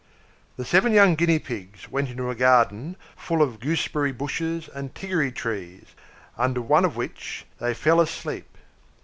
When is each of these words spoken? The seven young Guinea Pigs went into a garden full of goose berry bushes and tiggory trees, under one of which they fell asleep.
The 0.57 0.65
seven 0.65 0.93
young 0.93 1.13
Guinea 1.13 1.37
Pigs 1.37 1.91
went 1.91 2.09
into 2.09 2.31
a 2.31 2.33
garden 2.33 2.95
full 3.15 3.43
of 3.43 3.59
goose 3.59 3.87
berry 3.87 4.11
bushes 4.11 4.67
and 4.67 4.95
tiggory 4.95 5.31
trees, 5.31 5.93
under 6.39 6.59
one 6.59 6.85
of 6.85 6.95
which 6.97 7.45
they 7.59 7.75
fell 7.75 8.01
asleep. 8.01 8.57